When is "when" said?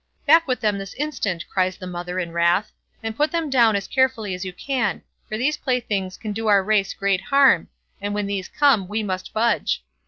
8.15-8.25